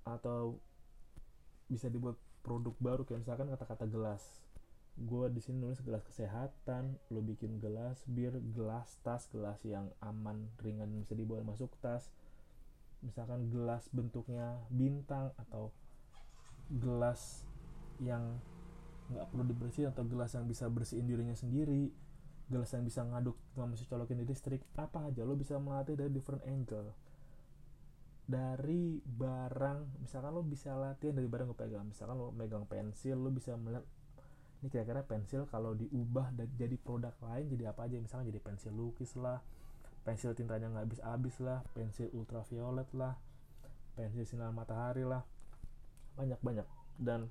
atau 0.07 0.57
bisa 1.69 1.85
dibuat 1.87 2.17
produk 2.41 2.73
baru 2.81 3.01
kayak 3.05 3.21
misalkan 3.21 3.47
kata-kata 3.53 3.85
gelas 3.85 4.41
gue 4.99 5.25
di 5.31 5.39
sini 5.39 5.63
nulis 5.63 5.79
gelas 5.81 6.03
kesehatan 6.03 6.99
lo 7.09 7.23
bikin 7.23 7.63
gelas 7.63 8.03
bir 8.05 8.35
gelas 8.53 8.99
tas 9.01 9.25
gelas 9.31 9.57
yang 9.63 9.87
aman 10.03 10.51
ringan 10.59 10.91
bisa 11.01 11.15
dibawa 11.15 11.41
masuk 11.47 11.71
tas. 11.79 12.11
Misalkan 13.01 13.49
gelas 13.49 13.89
bentuknya 13.89 14.61
bintang 14.69 15.33
atau 15.39 15.73
gelas 16.69 17.43
yang 17.97 18.37
nggak 19.11 19.27
perlu 19.27 19.43
dibersihin 19.43 19.89
atau 19.91 20.07
gelas 20.07 20.31
yang 20.37 20.45
bisa 20.47 20.71
bersihin 20.71 21.03
dirinya 21.03 21.35
sendiri 21.35 21.91
gelas 22.51 22.75
yang 22.75 22.83
bisa 22.83 23.01
ngaduk 23.07 23.39
cuma 23.55 23.71
bisa 23.71 23.87
colokin 23.87 24.19
di 24.19 24.27
listrik 24.27 24.59
apa 24.75 25.07
aja. 25.07 25.23
Lo 25.23 25.39
bisa 25.39 25.55
melatih 25.55 25.95
dari 25.95 26.11
different 26.11 26.43
angle. 26.43 26.91
Dari 28.27 28.99
barang 28.99 30.03
misalkan 30.03 30.35
lo 30.35 30.43
bisa 30.43 30.75
latihan 30.75 31.15
dari 31.15 31.31
barang 31.31 31.47
lo 31.47 31.55
pegang. 31.55 31.87
Misalkan 31.87 32.19
lo 32.19 32.35
megang 32.35 32.67
pensil 32.67 33.15
lo 33.15 33.31
bisa 33.31 33.55
melihat 33.55 33.87
ini 34.61 34.69
kira-kira 34.69 35.01
pensil 35.01 35.49
kalau 35.49 35.73
diubah 35.73 36.29
dan 36.37 36.45
jadi 36.53 36.77
produk 36.77 37.17
lain 37.25 37.49
jadi 37.49 37.73
apa 37.73 37.89
aja? 37.89 37.97
Misalnya 37.97 38.29
jadi 38.29 38.39
pensil 38.45 38.69
lukis 38.69 39.17
lah 39.17 39.41
pensil 40.01 40.33
tintanya 40.33 40.69
nggak 40.69 40.85
habis-habis 40.89 41.35
lah 41.45 41.61
pensil 41.77 42.09
ultraviolet 42.13 42.89
lah 42.93 43.17
pensil 43.97 44.21
sinar 44.21 44.53
matahari 44.53 45.01
lah. 45.01 45.25
Banyak-banyak. 46.13 46.67
Dan 47.01 47.25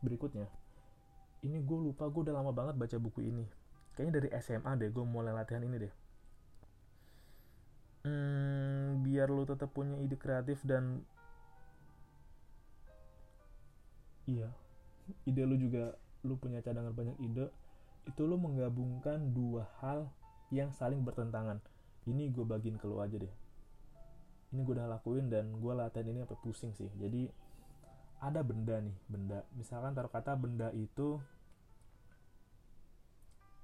berikutnya 0.00 0.48
ini 1.44 1.60
gue 1.60 1.78
lupa 1.92 2.08
gue 2.08 2.24
udah 2.24 2.34
lama 2.40 2.56
banget 2.56 2.74
baca 2.80 2.96
buku 2.96 3.20
ini. 3.28 3.44
Kayaknya 3.92 4.12
dari 4.16 4.28
SMA 4.40 4.72
deh 4.80 4.88
gue 4.88 5.04
mulai 5.04 5.36
latihan 5.36 5.60
ini 5.60 5.76
deh. 5.76 5.94
Hmm, 8.06 9.04
biar 9.04 9.28
lo 9.28 9.44
tetap 9.44 9.74
punya 9.76 9.98
ide 9.98 10.14
kreatif 10.14 10.62
dan 10.62 11.02
iya 14.30 14.46
ide 15.26 15.42
lu 15.42 15.58
juga 15.58 15.94
lu 16.26 16.34
punya 16.36 16.58
cadangan 16.60 16.90
banyak 16.90 17.16
ide 17.22 17.48
itu 18.06 18.22
lu 18.26 18.38
menggabungkan 18.38 19.34
dua 19.34 19.66
hal 19.82 20.10
yang 20.54 20.70
saling 20.70 21.02
bertentangan. 21.02 21.58
Ini 22.06 22.30
gue 22.30 22.46
bagiin 22.46 22.78
ke 22.78 22.86
lu 22.86 23.02
aja 23.02 23.18
deh. 23.18 23.34
Ini 24.54 24.60
gue 24.62 24.74
udah 24.78 24.86
lakuin 24.86 25.26
dan 25.26 25.58
gue 25.58 25.72
latihan 25.74 26.06
ini 26.06 26.22
apa 26.22 26.38
pusing 26.38 26.70
sih. 26.74 26.86
Jadi 26.98 27.26
ada 28.22 28.46
benda 28.46 28.78
nih 28.78 28.94
benda. 29.10 29.42
Misalkan 29.58 29.94
taruh 29.94 30.10
kata 30.10 30.38
benda 30.38 30.70
itu 30.70 31.18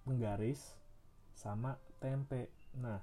penggaris 0.02 0.74
sama 1.38 1.78
tempe. 2.02 2.50
Nah 2.82 2.98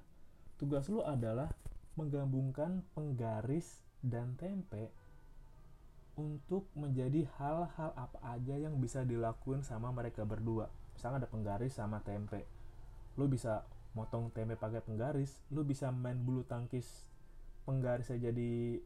tugas 0.60 0.92
lu 0.92 1.00
adalah 1.08 1.48
menggabungkan 1.96 2.84
penggaris 2.92 3.80
dan 4.04 4.36
tempe 4.36 4.92
untuk 6.19 6.67
menjadi 6.75 7.23
hal-hal 7.39 7.95
apa 7.95 8.19
aja 8.35 8.59
yang 8.59 8.75
bisa 8.83 9.07
dilakuin 9.07 9.63
sama 9.63 9.95
mereka 9.95 10.27
berdua. 10.27 10.67
Misalnya 10.91 11.23
ada 11.23 11.29
penggaris 11.31 11.79
sama 11.79 12.03
tempe. 12.03 12.43
Lu 13.15 13.31
bisa 13.31 13.63
motong 13.95 14.27
tempe 14.35 14.59
pakai 14.59 14.83
penggaris, 14.83 15.31
lu 15.55 15.63
bisa 15.63 15.88
main 15.95 16.19
bulu 16.19 16.43
tangkis 16.43 17.07
penggarisnya 17.63 18.31
jadi 18.31 18.81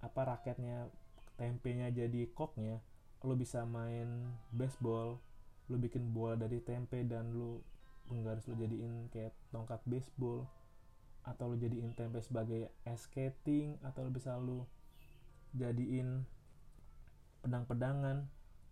apa 0.00 0.20
raketnya 0.34 0.88
tempenya 1.36 1.90
jadi 1.90 2.30
koknya 2.32 2.80
lu 3.26 3.34
bisa 3.34 3.66
main 3.66 4.32
baseball 4.54 5.18
lu 5.68 5.76
bikin 5.76 6.14
bola 6.14 6.38
dari 6.38 6.62
tempe 6.62 7.02
dan 7.04 7.34
lu 7.34 7.60
penggaris 8.08 8.46
lu 8.48 8.56
jadiin 8.56 9.10
kayak 9.12 9.34
tongkat 9.52 9.82
baseball 9.84 10.48
atau 11.26 11.52
lu 11.52 11.60
jadiin 11.60 11.92
tempe 11.92 12.22
sebagai 12.24 12.72
skating 12.96 13.76
atau 13.84 14.08
lu 14.08 14.10
bisa 14.14 14.38
lu 14.40 14.64
jadiin 15.52 16.24
pedang-pedangan 17.42 18.26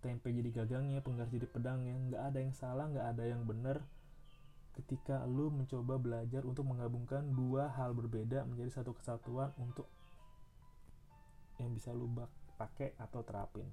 tempe 0.05 0.31
jadi 0.31 0.51
gagangnya 0.53 1.01
penggaris 1.03 1.33
jadi 1.35 1.49
pedangnya. 1.51 1.95
Nggak 1.97 2.23
ada 2.33 2.39
yang 2.39 2.55
salah 2.55 2.87
nggak 2.91 3.07
ada 3.17 3.25
yang 3.27 3.43
benar 3.43 3.83
ketika 4.77 5.25
lu 5.25 5.49
mencoba 5.49 5.97
belajar 5.97 6.45
untuk 6.45 6.69
menggabungkan 6.69 7.25
dua 7.33 7.73
hal 7.73 7.97
berbeda 7.97 8.45
menjadi 8.45 8.83
satu 8.83 8.93
kesatuan 8.93 9.49
untuk 9.57 9.89
yang 11.57 11.73
bisa 11.73 11.97
lu 11.97 12.13
pakai 12.61 12.93
atau 13.01 13.25
terapin. 13.25 13.65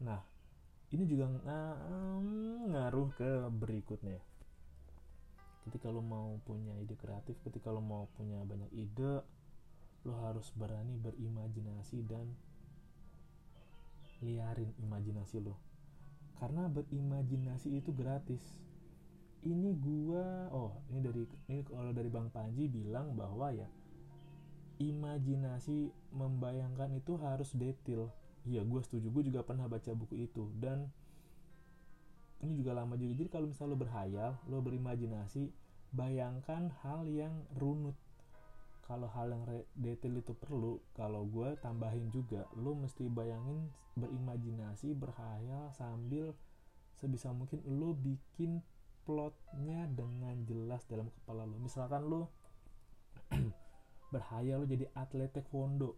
Nah 0.00 0.24
ini 0.88 1.04
juga 1.04 1.28
ng 1.28 2.72
ngaruh 2.72 3.12
ke 3.12 3.30
berikutnya. 3.52 4.16
Ketika 5.68 5.92
lo 5.92 6.00
mau 6.00 6.40
punya 6.48 6.72
ide 6.80 6.96
kreatif 6.96 7.36
ketika 7.44 7.68
lo 7.68 7.84
mau 7.84 8.08
punya 8.16 8.40
banyak 8.40 8.72
ide 8.72 9.20
lo 10.08 10.14
harus 10.24 10.48
berani 10.56 10.96
berimajinasi 10.96 12.08
dan 12.08 12.24
liarin 14.22 14.74
imajinasi 14.82 15.42
lo. 15.42 15.58
Karena 16.38 16.70
berimajinasi 16.70 17.78
itu 17.78 17.90
gratis. 17.90 18.42
Ini 19.42 19.70
gua 19.78 20.50
oh 20.50 20.82
ini 20.90 20.98
dari 21.02 21.22
ini 21.50 21.62
kalau 21.62 21.94
dari 21.94 22.10
Bang 22.10 22.30
Panji 22.34 22.66
bilang 22.66 23.14
bahwa 23.14 23.54
ya 23.54 23.70
imajinasi 24.78 25.90
membayangkan 26.14 26.94
itu 26.94 27.18
harus 27.18 27.50
detail. 27.54 28.10
Iya 28.46 28.62
gue 28.62 28.80
setuju. 28.80 29.10
Gue 29.10 29.26
juga 29.26 29.42
pernah 29.42 29.66
baca 29.66 29.90
buku 29.92 30.24
itu. 30.30 30.48
Dan 30.54 30.88
ini 32.42 32.54
juga 32.62 32.78
lama 32.78 32.94
juga. 32.94 33.18
Jadi 33.18 33.28
kalau 33.30 33.46
misalnya 33.50 33.74
lo 33.74 33.78
berhayal 33.78 34.30
lo 34.46 34.58
berimajinasi 34.62 35.50
bayangkan 35.90 36.70
hal 36.84 37.08
yang 37.10 37.34
runut 37.58 37.98
kalau 38.88 39.04
hal 39.12 39.28
yang 39.28 39.44
detail 39.76 40.16
itu 40.16 40.32
perlu 40.32 40.80
kalau 40.96 41.28
gue 41.28 41.60
tambahin 41.60 42.08
juga 42.08 42.48
lo 42.56 42.72
mesti 42.72 43.04
bayangin 43.12 43.68
berimajinasi 44.00 44.96
berhayal 44.96 45.68
sambil 45.76 46.32
sebisa 46.96 47.36
mungkin 47.36 47.60
lo 47.68 47.92
bikin 47.92 48.64
plotnya 49.04 49.84
dengan 49.92 50.40
jelas 50.48 50.88
dalam 50.88 51.12
kepala 51.12 51.44
lo 51.44 51.60
misalkan 51.60 52.08
lo 52.08 52.32
berhayal 54.12 54.64
lo 54.64 54.66
jadi 54.66 54.88
atlet 54.96 55.36
taekwondo 55.36 55.92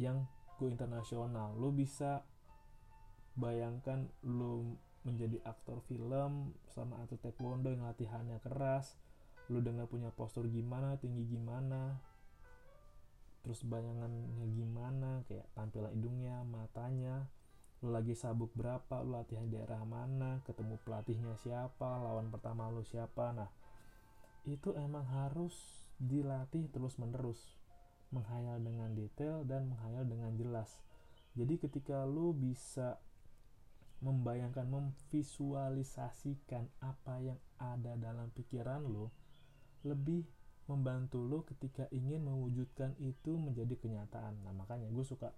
yang 0.00 0.24
go 0.56 0.72
internasional 0.72 1.52
lo 1.52 1.68
bisa 1.68 2.24
bayangkan 3.36 4.08
lo 4.24 4.80
menjadi 5.04 5.44
aktor 5.44 5.84
film 5.84 6.56
sama 6.72 6.96
atlet 7.04 7.20
taekwondo 7.20 7.68
yang 7.68 7.84
latihannya 7.84 8.40
keras 8.40 8.96
lo 9.50 9.62
dengan 9.62 9.86
punya 9.86 10.10
postur 10.10 10.50
gimana 10.50 10.98
tinggi 10.98 11.22
gimana 11.26 11.94
terus 13.46 13.62
bayangannya 13.62 14.46
gimana 14.58 15.22
kayak 15.30 15.46
tampilan 15.54 15.94
hidungnya 15.94 16.42
matanya 16.42 17.30
lo 17.84 17.92
lagi 17.92 18.16
sabuk 18.16 18.50
berapa 18.56 19.04
lo 19.04 19.20
latihan 19.20 19.46
daerah 19.52 19.84
mana 19.84 20.40
ketemu 20.48 20.80
pelatihnya 20.82 21.36
siapa 21.36 22.00
lawan 22.00 22.32
pertama 22.32 22.72
lo 22.72 22.80
siapa. 22.80 23.36
Nah 23.36 23.52
itu 24.48 24.72
emang 24.74 25.04
harus 25.06 25.52
dilatih 26.00 26.72
terus 26.72 26.96
menerus 26.96 27.38
menghayal 28.14 28.58
dengan 28.64 28.96
detail 28.96 29.44
dan 29.44 29.68
menghayal 29.68 30.08
dengan 30.08 30.32
jelas. 30.40 30.80
Jadi 31.36 31.60
ketika 31.60 32.08
lu 32.08 32.32
bisa 32.32 32.96
membayangkan 34.00 34.64
memvisualisasikan 34.66 36.64
apa 36.80 37.20
yang 37.20 37.36
ada 37.60 37.92
dalam 38.00 38.32
pikiran 38.32 38.82
lo 38.88 39.12
lebih 39.86 40.26
membantu 40.66 41.22
lo 41.22 41.46
ketika 41.46 41.86
ingin 41.94 42.26
mewujudkan 42.26 42.98
itu 42.98 43.38
menjadi 43.38 43.78
kenyataan. 43.78 44.42
Nah 44.42 44.52
makanya 44.52 44.90
gue 44.90 45.06
suka 45.06 45.30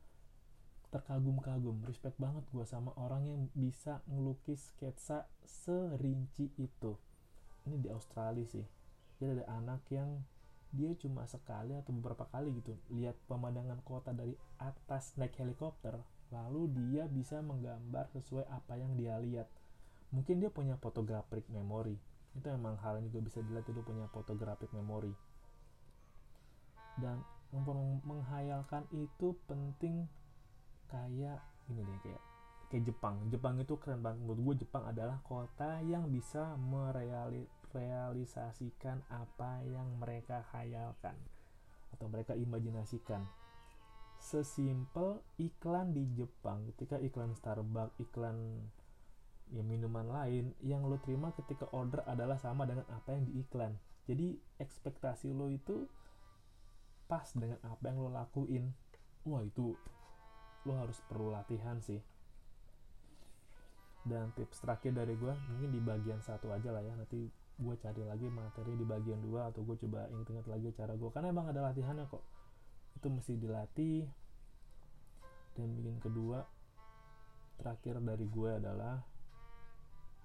terkagum-kagum 0.88 1.84
respect 1.84 2.16
banget 2.16 2.48
gue 2.48 2.64
sama 2.64 2.96
orang 2.96 3.28
yang 3.28 3.40
bisa 3.52 4.00
ngelukis 4.08 4.72
sketsa 4.72 5.28
serinci 5.44 6.48
itu. 6.56 6.96
Ini 7.68 7.76
di 7.76 7.88
Australia 7.92 8.48
sih. 8.48 8.64
Jadi 9.20 9.36
ada 9.36 9.44
anak 9.60 9.84
yang 9.92 10.24
dia 10.72 10.96
cuma 10.96 11.28
sekali 11.28 11.76
atau 11.76 11.96
beberapa 11.96 12.28
kali 12.28 12.52
gitu 12.60 12.76
lihat 12.92 13.16
pemandangan 13.24 13.80
kota 13.88 14.12
dari 14.12 14.36
atas 14.60 15.16
naik 15.16 15.32
helikopter 15.40 15.96
lalu 16.28 16.68
dia 16.76 17.08
bisa 17.08 17.40
menggambar 17.40 18.04
sesuai 18.12 18.48
apa 18.48 18.80
yang 18.80 18.96
dia 18.96 19.16
lihat. 19.20 19.48
Mungkin 20.08 20.40
dia 20.40 20.48
punya 20.48 20.80
photographic 20.80 21.44
memory 21.52 22.00
itu 22.38 22.48
memang 22.54 22.78
hal 22.80 23.02
yang 23.02 23.10
juga 23.10 23.26
bisa 23.26 23.38
dilihat 23.42 23.66
itu 23.66 23.82
punya 23.82 24.06
photographic 24.14 24.70
memory. 24.70 25.12
Dan 26.98 27.22
menghayalkan 28.04 28.86
itu 28.94 29.34
penting 29.48 30.06
kayak 30.88 31.40
ini 31.68 31.84
deh 31.84 31.98
kayak 32.04 32.22
kayak 32.68 32.84
Jepang. 32.84 33.16
Jepang 33.32 33.54
itu 33.60 33.74
keren 33.80 34.04
banget. 34.04 34.20
Menurut 34.24 34.40
gue 34.52 34.54
Jepang 34.64 34.84
adalah 34.84 35.20
kota 35.24 35.80
yang 35.84 36.08
bisa 36.12 36.56
mereali 36.56 37.48
realisasikan 37.72 39.04
apa 39.12 39.60
yang 39.64 40.00
mereka 40.00 40.44
khayalkan 40.52 41.16
atau 41.92 42.06
mereka 42.08 42.36
imajinasikan. 42.36 43.24
Sesimpel 44.18 45.22
iklan 45.40 45.94
di 45.96 46.04
Jepang. 46.12 46.68
Ketika 46.74 47.00
iklan 47.00 47.32
Starbucks 47.38 47.96
iklan 48.02 48.68
ya 49.52 49.64
minuman 49.64 50.04
lain 50.04 50.52
yang 50.60 50.84
lo 50.84 51.00
terima 51.00 51.32
ketika 51.32 51.68
order 51.72 52.04
adalah 52.04 52.36
sama 52.36 52.68
dengan 52.68 52.84
apa 52.92 53.16
yang 53.16 53.24
di 53.24 53.40
iklan 53.40 53.72
jadi 54.08 54.40
ekspektasi 54.56 55.36
lo 55.36 55.52
itu 55.52 55.84
pas 57.04 57.28
dengan 57.36 57.60
apa 57.60 57.92
yang 57.92 58.00
lo 58.00 58.08
lakuin. 58.08 58.72
Wah 59.28 59.44
itu 59.44 59.76
lo 60.64 60.72
harus 60.80 60.96
perlu 61.04 61.28
latihan 61.28 61.76
sih. 61.84 62.00
Dan 64.08 64.32
tips 64.32 64.64
terakhir 64.64 64.96
dari 64.96 65.12
gue 65.12 65.32
mungkin 65.52 65.70
di 65.76 65.80
bagian 65.84 66.24
satu 66.24 66.48
aja 66.56 66.72
lah 66.72 66.80
ya. 66.80 66.96
Nanti 66.96 67.28
gue 67.58 67.74
cari 67.76 68.00
lagi 68.08 68.32
materi 68.32 68.72
di 68.80 68.86
bagian 68.88 69.20
dua 69.20 69.52
atau 69.52 69.60
gue 69.60 69.76
coba 69.84 70.08
inget-inget 70.08 70.46
lagi 70.48 70.72
cara 70.72 70.96
gue 70.96 71.10
karena 71.12 71.28
emang 71.28 71.52
ada 71.52 71.60
latihannya 71.68 72.08
kok. 72.08 72.24
Itu 72.96 73.12
mesti 73.12 73.36
dilatih. 73.36 74.08
Dan 75.52 75.76
bikin 75.76 76.00
kedua 76.00 76.48
terakhir 77.60 78.00
dari 78.00 78.24
gue 78.24 78.50
adalah 78.56 79.04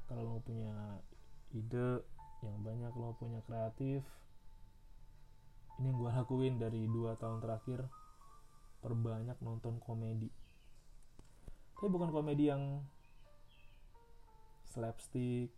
kalau 0.07 0.35
lo 0.35 0.39
punya 0.43 0.99
ide 1.55 2.03
yang 2.43 2.57
banyak 2.59 2.91
lo 2.97 3.15
punya 3.15 3.39
kreatif 3.47 4.03
ini 5.81 5.89
yang 5.89 5.97
gue 5.97 6.11
lakuin 6.13 6.55
dari 6.61 6.85
dua 6.85 7.17
tahun 7.17 7.41
terakhir 7.41 7.81
perbanyak 8.83 9.37
nonton 9.41 9.81
komedi. 9.81 10.29
Tapi 11.73 11.87
bukan 11.89 12.13
komedi 12.13 12.47
yang 12.47 12.79
slapstick 14.69 15.51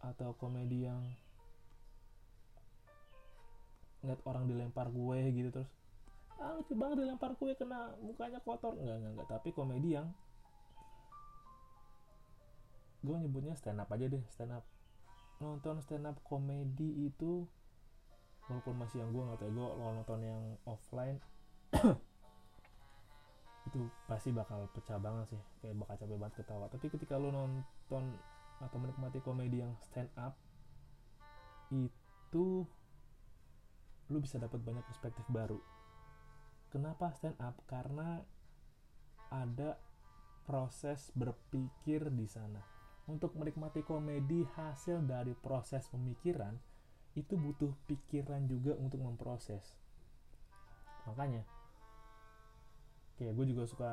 atau 0.00 0.36
komedi 0.36 0.88
yang 0.88 1.00
ngeliat 4.00 4.20
orang 4.28 4.44
dilempar 4.48 4.92
kue 4.92 5.20
gitu 5.32 5.48
terus 5.48 5.70
ah 6.36 6.52
lucu 6.60 6.76
banget 6.76 7.04
dilempar 7.04 7.32
kue 7.40 7.56
kena 7.56 7.92
mukanya 8.00 8.40
kotor. 8.40 8.76
Enggak 8.76 9.00
enggak 9.00 9.12
enggak 9.16 9.28
tapi 9.28 9.48
komedi 9.52 9.96
yang 9.96 10.08
gue 13.04 13.16
nyebutnya 13.20 13.52
stand 13.52 13.84
up 13.84 13.92
aja 13.92 14.08
deh 14.08 14.24
stand 14.32 14.56
up. 14.56 14.64
Nonton 15.44 15.84
stand 15.84 16.08
up 16.08 16.16
komedi 16.24 17.04
itu 17.04 17.44
walaupun 18.48 18.74
masih 18.80 19.04
yang 19.04 19.12
gue 19.12 19.22
nggak 19.24 19.40
tahu 19.44 19.52
gue 19.52 19.68
kalau 19.76 19.92
nonton 19.92 20.20
yang 20.20 20.42
offline 20.68 21.20
itu 23.68 23.80
pasti 24.08 24.32
bakal 24.32 24.64
pecah 24.72 24.96
banget 24.96 25.36
sih. 25.36 25.42
Kayak 25.60 25.84
bakal 25.84 25.94
capek 26.00 26.16
banget 26.16 26.34
ketawa. 26.40 26.64
Tapi 26.72 26.86
ketika 26.88 27.20
lo 27.20 27.28
nonton 27.28 28.04
atau 28.64 28.78
menikmati 28.80 29.20
komedi 29.20 29.60
yang 29.60 29.76
stand 29.84 30.08
up 30.16 30.40
itu 31.68 32.64
lu 34.08 34.18
bisa 34.20 34.40
dapat 34.40 34.64
banyak 34.64 34.84
perspektif 34.88 35.28
baru. 35.28 35.60
Kenapa 36.72 37.12
stand 37.12 37.36
up? 37.36 37.60
Karena 37.68 38.24
ada 39.28 39.76
proses 40.44 41.08
berpikir 41.16 42.12
di 42.12 42.28
sana 42.28 42.73
untuk 43.04 43.36
menikmati 43.36 43.84
komedi 43.84 44.48
hasil 44.56 45.04
dari 45.04 45.36
proses 45.36 45.84
pemikiran 45.92 46.56
itu 47.14 47.36
butuh 47.36 47.70
pikiran 47.84 48.48
juga 48.48 48.72
untuk 48.80 49.04
memproses. 49.04 49.76
Makanya 51.04 51.44
kayak 53.20 53.36
gue 53.36 53.46
juga 53.52 53.68
suka 53.68 53.92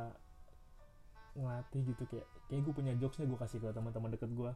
ngelatih 1.38 1.94
gitu 1.94 2.04
kayak 2.10 2.28
kayak 2.50 2.62
gue 2.66 2.74
punya 2.74 2.94
jokesnya 2.98 3.30
gue 3.30 3.40
kasih 3.40 3.60
ke 3.62 3.70
teman-teman 3.72 4.12
deket 4.12 4.32
gue 4.34 4.52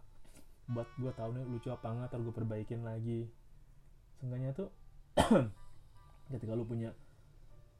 buat 0.65 0.89
gue 0.97 1.11
tahu 1.13 1.29
nih 1.37 1.45
lucu 1.45 1.69
apa 1.69 1.87
enggak 1.93 2.09
ntar 2.15 2.19
gue 2.23 2.33
perbaikin 2.33 2.81
lagi. 2.81 3.27
Seenggaknya 4.17 4.55
tuh 4.55 4.69
ketika 6.31 6.55
lu 6.55 6.63
punya 6.63 6.95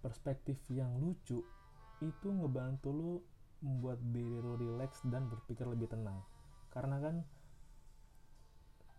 perspektif 0.04 0.60
yang 0.70 0.92
lucu 1.02 1.42
itu 2.04 2.28
ngebantu 2.28 2.92
lu 2.92 3.12
membuat 3.64 3.98
diri 4.12 4.38
lu 4.44 4.60
relax 4.60 5.02
dan 5.08 5.26
berpikir 5.32 5.66
lebih 5.66 5.90
tenang 5.90 6.20
karena 6.76 7.00
kan 7.00 7.16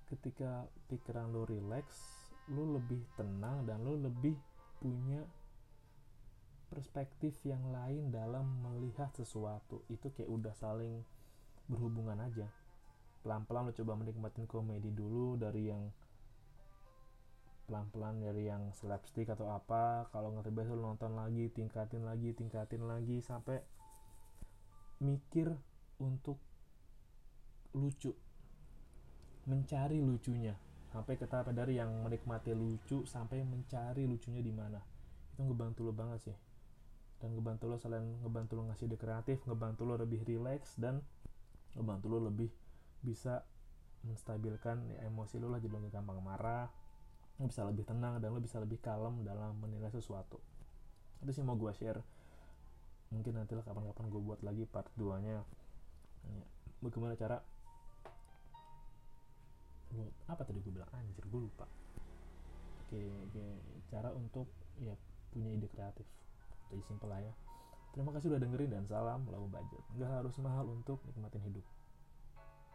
ketika 0.09 0.65
pikiran 0.89 1.29
lu 1.29 1.45
relax 1.45 1.85
lu 2.49 2.79
lebih 2.79 3.03
tenang 3.19 3.67
dan 3.69 3.83
lu 3.83 3.99
lebih 3.99 4.39
punya 4.79 5.21
perspektif 6.71 7.39
yang 7.43 7.63
lain 7.71 8.11
dalam 8.11 8.47
melihat 8.63 9.11
sesuatu. 9.15 9.83
Itu 9.91 10.15
kayak 10.15 10.31
udah 10.31 10.55
saling 10.55 11.03
berhubungan 11.67 12.19
aja. 12.23 12.47
Pelan-pelan 13.27 13.71
lo 13.71 13.73
coba 13.75 13.93
menikmatin 13.99 14.47
komedi 14.47 14.95
dulu 14.95 15.35
dari 15.35 15.67
yang 15.71 15.91
pelan-pelan 17.67 18.23
dari 18.23 18.47
yang 18.47 18.71
slapstick 18.71 19.27
atau 19.27 19.51
apa. 19.51 20.07
Kalau 20.15 20.31
nggak 20.31 20.47
terbiasa 20.47 20.79
lo 20.79 20.95
nonton 20.95 21.19
lagi 21.19 21.51
tingkatin 21.51 22.07
lagi 22.07 22.31
tingkatin 22.31 22.87
lagi 22.87 23.19
sampai 23.19 23.59
mikir 25.03 25.51
untuk 25.99 26.39
lucu. 27.77 28.11
Mencari 29.47 30.01
lucunya. 30.01 30.57
Sampai 30.91 31.21
tahap 31.21 31.53
dari 31.53 31.77
yang 31.77 31.93
menikmati 32.01 32.57
lucu 32.57 33.05
sampai 33.05 33.45
mencari 33.45 34.09
lucunya 34.09 34.41
di 34.41 34.51
mana. 34.51 34.81
Itu 35.37 35.45
ngebantu 35.45 35.85
lo 35.85 35.93
banget 35.93 36.33
sih. 36.33 36.37
Dan 37.21 37.37
ngebantu 37.37 37.69
lo 37.69 37.77
selain 37.77 38.05
ngebantu 38.25 38.57
lo 38.57 38.63
ngasih 38.73 38.89
ide 38.89 38.97
kreatif 38.97 39.45
ngebantu 39.45 39.85
lo 39.85 39.97
lebih 40.01 40.25
relax 40.25 40.77
dan 40.77 41.05
ngebantu 41.77 42.07
lo 42.13 42.19
lebih 42.29 42.49
bisa 43.05 43.45
menstabilkan 44.05 44.81
emosi 45.05 45.41
lo 45.41 45.53
lah 45.53 45.61
jadi 45.61 45.73
lo 45.73 45.85
gak 45.89 46.01
gampang 46.01 46.21
marah 46.21 46.69
lo 47.37 47.45
bisa 47.49 47.65
lebih 47.69 47.85
tenang 47.85 48.17
dan 48.21 48.33
lo 48.33 48.41
bisa 48.41 48.57
lebih 48.57 48.81
kalem 48.81 49.21
dalam 49.25 49.57
menilai 49.61 49.93
sesuatu. 49.93 50.41
Itu 51.21 51.33
sih 51.33 51.45
mau 51.45 51.57
gue 51.57 51.73
share. 51.77 52.01
Mungkin 53.13 53.37
nanti 53.37 53.53
lah 53.53 53.65
kapan-kapan 53.65 54.09
gue 54.09 54.21
buat 54.21 54.41
lagi 54.41 54.65
part 54.65 54.89
2 54.97 55.23
nya 55.25 55.41
ya, 55.41 55.43
bagaimana 56.83 57.15
cara 57.15 57.39
apa 60.27 60.43
tadi 60.43 60.59
gue 60.61 60.73
bilang? 60.73 60.91
Anjir 60.93 61.25
gue 61.27 61.41
lupa. 61.41 61.67
Oke, 62.87 63.01
oke. 63.01 63.47
Cara 63.91 64.11
untuk 64.13 64.51
ya 64.83 64.95
punya 65.31 65.53
ide 65.53 65.69
kreatif. 65.71 66.07
Jadi 66.71 66.83
simpel 66.87 67.11
lah 67.11 67.23
ya 67.23 67.35
terima 67.97 68.13
kasih 68.13 68.29
udah 68.29 68.41
dengerin 68.45 68.71
dan 68.77 68.85
salam 68.85 69.25
lalu 69.33 69.49
budget. 69.49 69.81
Nggak 69.97 70.11
harus 70.21 70.37
mahal 70.45 70.69
untuk 70.69 71.01
nikmatin 71.09 71.41
hidup 71.49 71.65